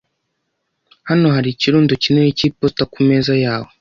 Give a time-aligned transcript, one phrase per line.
[1.09, 3.69] Hano hari ikirundo kinini cy'iposita kumeza yawe.